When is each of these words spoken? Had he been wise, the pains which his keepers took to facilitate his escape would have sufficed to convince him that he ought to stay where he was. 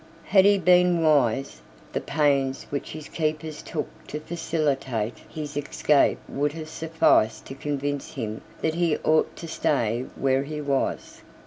Had 0.23 0.45
he 0.45 0.57
been 0.57 1.03
wise, 1.03 1.61
the 1.93 2.01
pains 2.01 2.63
which 2.71 2.89
his 2.89 3.07
keepers 3.07 3.61
took 3.61 3.87
to 4.07 4.19
facilitate 4.19 5.13
his 5.29 5.55
escape 5.55 6.17
would 6.27 6.53
have 6.53 6.69
sufficed 6.69 7.45
to 7.45 7.53
convince 7.53 8.13
him 8.15 8.41
that 8.63 8.73
he 8.73 8.97
ought 9.03 9.35
to 9.35 9.47
stay 9.47 10.07
where 10.17 10.41
he 10.41 10.59
was. 10.59 11.21